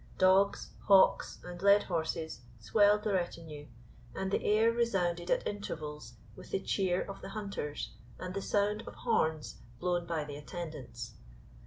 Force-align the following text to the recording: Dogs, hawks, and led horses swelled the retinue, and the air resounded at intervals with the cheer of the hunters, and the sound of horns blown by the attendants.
Dogs, 0.17 0.71
hawks, 0.87 1.39
and 1.43 1.61
led 1.61 1.83
horses 1.83 2.41
swelled 2.59 3.03
the 3.03 3.13
retinue, 3.13 3.67
and 4.15 4.31
the 4.31 4.43
air 4.43 4.71
resounded 4.71 5.29
at 5.29 5.45
intervals 5.47 6.15
with 6.35 6.49
the 6.49 6.59
cheer 6.59 7.03
of 7.03 7.21
the 7.21 7.29
hunters, 7.29 7.91
and 8.17 8.33
the 8.33 8.41
sound 8.41 8.81
of 8.87 8.95
horns 8.95 9.61
blown 9.79 10.07
by 10.07 10.23
the 10.23 10.37
attendants. 10.37 11.13